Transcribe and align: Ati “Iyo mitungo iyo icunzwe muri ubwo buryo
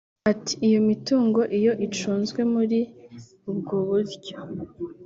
Ati 0.31 0.53
“Iyo 0.67 0.79
mitungo 0.89 1.39
iyo 1.57 1.73
icunzwe 1.85 2.41
muri 2.53 2.79
ubwo 3.49 3.75
buryo 3.87 4.35